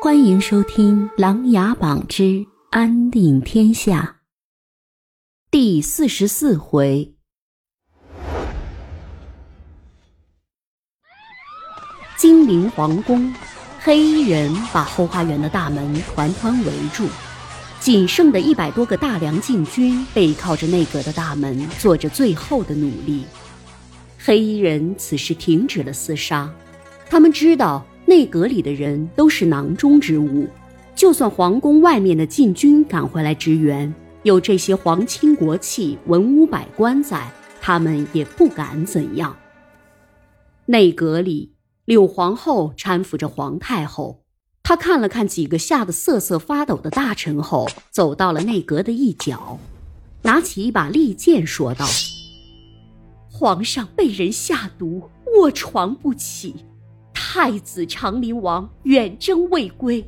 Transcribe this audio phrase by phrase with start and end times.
[0.00, 4.18] 欢迎收听《琅琊榜之安定天下》
[5.50, 7.16] 第四十四回。
[12.16, 13.34] 金陵皇宫，
[13.80, 17.08] 黑衣人把后花园的大门团团围住，
[17.80, 23.24] 仅剩的一百多个大梁禁军背靠着内阁的大门，做着最后的努力。
[24.16, 26.48] 黑衣人此时停止了厮杀，
[27.10, 27.84] 他们知道。
[28.08, 30.48] 内阁里的人都是囊中之物，
[30.94, 39.36] 就算皇宫外面的禁军赶回来支援，有这些皇亲国戚、文武百官在，他们也不敢怎样。
[40.64, 41.52] 内阁里，
[41.84, 44.22] 柳皇后搀扶着皇太后，
[44.62, 49.58] 她看了看几个吓得瑟瑟发抖的大臣后，走到了内阁的一角，
[50.22, 51.86] 拿起一把利剑，说道
[53.30, 56.54] ：“皇上被人下毒，卧床不起。”
[57.30, 60.02] 太子长陵王远征未归，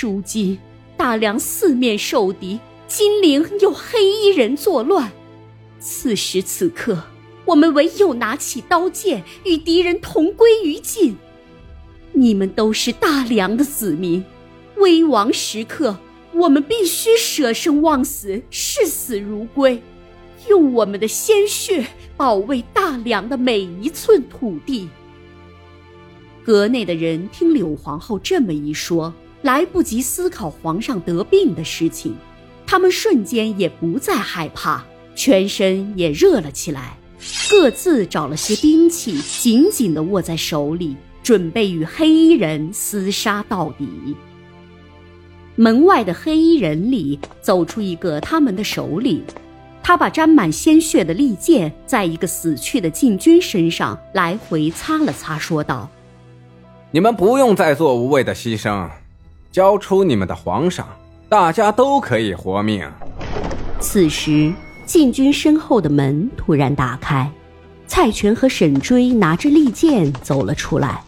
[0.00, 0.58] 如今
[0.96, 5.12] 大梁四面受敌，金陵有黑衣人作乱。
[5.78, 7.04] 此时此刻，
[7.44, 11.16] 我们唯有拿起刀剑，与敌人同归于尽。
[12.10, 14.24] 你们都是大梁的子民，
[14.78, 15.96] 危亡时刻，
[16.32, 19.80] 我们必须舍生忘死，视死如归，
[20.48, 24.88] 用我们的鲜血保卫大梁的每一寸土地。
[26.44, 32.16] 阁内的人听柳皇后这么一说，来不及思考皇上得病的事情，
[32.66, 36.98] 他们瞬间也不再害怕，全身也热了起来，
[37.48, 43.86] 各自找了些兵器，紧紧地握在手里，准备与黑衣人厮杀到底。
[45.54, 49.22] 门外的黑衣人里走出一个他们的首领，
[49.80, 55.88] 他把沾满鲜血的利剑在一个死去的禁军身上来回擦了擦，说道。
[56.94, 58.86] 你们不用再做无谓的牺牲，
[59.50, 60.86] 交出你们的皇上，
[61.26, 62.86] 大家都可以活命。
[63.80, 64.52] 此时，
[64.84, 67.32] 禁军身后的门突然打开，
[67.86, 71.02] 蔡权和沈追拿着利剑走了出来。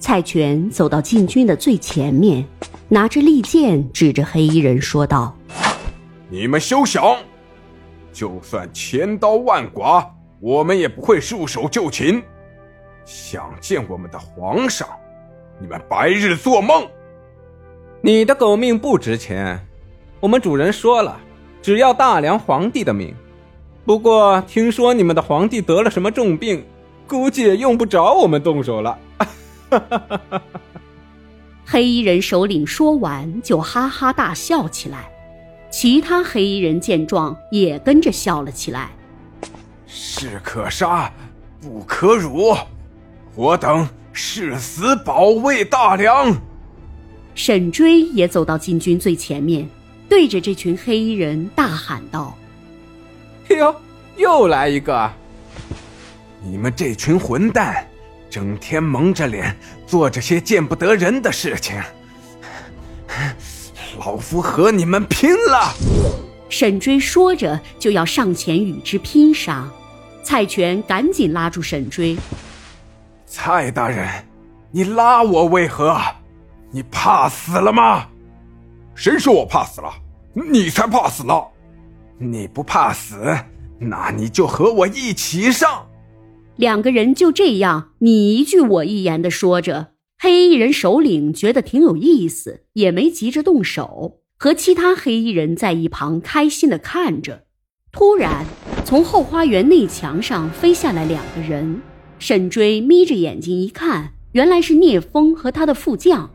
[0.00, 2.44] 蔡权走到禁军的最前面，
[2.88, 5.32] 拿着利剑指着黑衣人说道
[6.28, 7.16] ：“你们休想！
[8.12, 10.04] 就算千刀万剐，
[10.40, 12.20] 我们也不会束手就擒。”
[13.08, 14.86] 想见我们的皇上，
[15.58, 16.86] 你们白日做梦！
[18.02, 19.66] 你的狗命不值钱，
[20.20, 21.18] 我们主人说了，
[21.62, 23.16] 只要大梁皇帝的命。
[23.86, 26.66] 不过听说你们的皇帝得了什么重病，
[27.06, 28.98] 估计也用不着我们动手了。
[31.64, 35.10] 黑衣人首领说完就哈哈大笑起来，
[35.70, 38.90] 其他黑衣人见状也跟着笑了起来。
[39.86, 41.10] 士可杀，
[41.58, 42.54] 不可辱。
[43.38, 46.36] 我等誓死保卫大梁。
[47.36, 49.64] 沈追也走到禁军最前面，
[50.08, 52.36] 对着这群黑衣人大喊道
[53.56, 53.72] ：“哟，
[54.16, 55.08] 又来一个！
[56.42, 57.86] 你们这群混蛋，
[58.28, 59.56] 整天蒙着脸
[59.86, 61.80] 做这些见不得人的事情，
[64.00, 65.72] 老夫和你们拼了！”
[66.50, 69.70] 沈追说着就要上前与之拼杀，
[70.24, 72.16] 蔡权赶紧拉住沈追。
[73.30, 74.08] 蔡大人，
[74.70, 75.94] 你拉我为何？
[76.70, 78.08] 你怕死了吗？
[78.94, 79.92] 谁说我怕死了？
[80.32, 81.34] 你才怕死呢！
[82.16, 83.36] 你不怕死，
[83.78, 85.86] 那你就和我一起上。
[86.56, 97.44] 两个人就这样你一句我一言的说着，黑衣人首领觉得挺有意思，也没急着动手，和其他黑衣人在一旁开心的看着。
[97.92, 98.46] 突然，
[98.86, 101.82] 从后花园内墙上飞下来两个人。
[102.18, 106.28] 沈追眯着眼睛一看，原来是聂风和他的副将。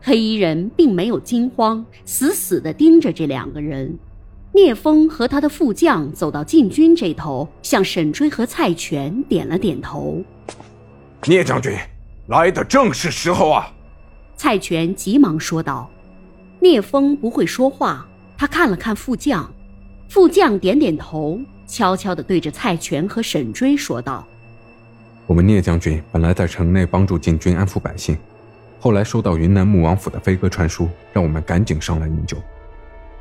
[0.00, 3.96] 黑衣人并没有惊慌，死死地盯着这两个人。
[4.52, 10.22] 聂风和他的副将走到禁军这头，向沈追和蔡权点了点头。
[11.26, 11.72] 聂将军，
[12.26, 13.72] 来的正是时候啊！
[14.36, 15.88] 蔡权急忙说道。
[16.58, 19.50] 聂风不会说话，他看了看副将，
[20.08, 24.26] 副将点点头，悄悄地对着蔡权和沈追说道。
[25.32, 28.18] 我们聂将军本来在城内帮助禁军安抚百姓，
[28.78, 32.36] 后来收到云南穆王府的飞鸽传书，让我们赶紧上来营救。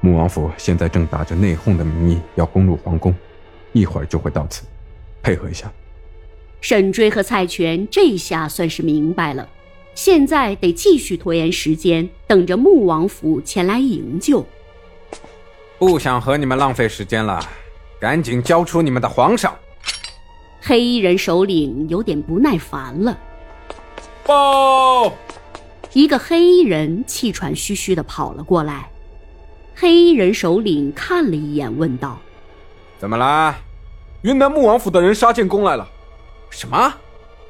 [0.02, 3.16] 穆王府现在正打着内讧的名义要攻入皇宫，
[3.72, 4.64] 一会儿就会到此，
[5.24, 5.72] 配合一下。
[6.60, 9.48] 沈追和蔡全这下算是明白了，
[9.96, 14.46] 现在得继续拖延时间，等着穆王府前来营救。
[15.80, 17.40] 不想和你们浪费时间了，
[18.02, 19.56] 赶紧交出你们的皇上。
[20.72, 23.18] 黑衣人首领有点不耐烦了。
[24.26, 25.12] 报！
[25.92, 28.90] 一个黑衣人气喘吁吁的跑了过来。
[29.76, 32.18] 黑衣人首领看了一眼，问道
[32.98, 33.54] ：“怎么啦？
[34.22, 35.86] 云南穆王府的人杀进宫来了。
[36.50, 36.94] 什么？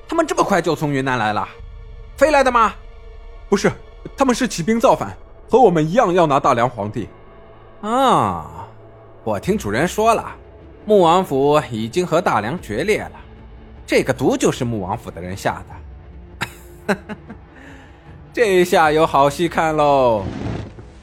[0.07, 1.47] 他们这么快就从云南来了？
[2.17, 2.73] 飞来的吗？
[3.47, 3.71] 不是，
[4.17, 5.15] 他们是起兵造反，
[5.47, 7.07] 和我们一样要拿大梁皇帝。
[7.81, 8.67] 啊，
[9.23, 10.35] 我听主人说了，
[10.85, 13.11] 穆王府已经和大梁决裂了，
[13.85, 15.63] 这个毒就是穆王府的人下
[16.87, 16.97] 的。
[18.33, 20.23] 这下有好戏看喽！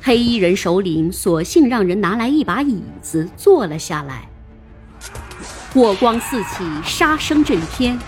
[0.03, 4.29] 黑衣人首领索性让人拿来一把椅子坐了下来。
[5.73, 7.99] 火光四起，杀声震天。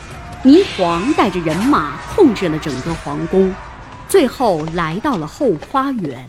[0.43, 3.55] 霓凰带着人马控制了整个皇宫，
[4.09, 6.29] 最后来到了后花园。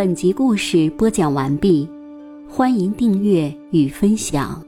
[0.00, 1.86] 本集故事播讲完毕，
[2.48, 4.64] 欢迎订阅与分享。